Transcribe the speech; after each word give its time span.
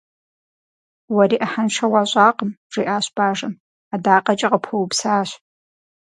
Уэри 1.15 1.37
ӏыхьэншэ 1.41 1.85
уащӏакъым,- 1.91 2.51
жиӏащ 2.71 3.05
бажэм.- 3.15 3.53
Адакъэкӏэ 3.93 4.47
къыпхуэупсащ. 4.51 5.29